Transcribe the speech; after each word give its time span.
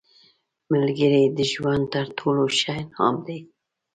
ملګری 0.71 1.23
د 1.37 1.39
ژوند 1.51 1.83
تر 1.93 2.05
ټولو 2.19 2.43
ښه 2.59 2.71
انعام 2.81 3.15
دی 3.25 3.39